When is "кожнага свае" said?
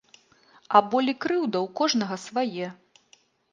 1.81-2.67